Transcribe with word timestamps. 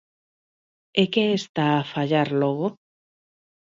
¿E 1.01 1.03
que 1.13 1.25
está 1.39 1.65
a 1.75 1.87
fallar 1.93 2.29
logo? 2.41 2.67